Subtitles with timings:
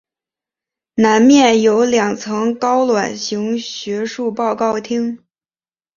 [0.95, 5.19] 南面有两层高卵形学术报告厅。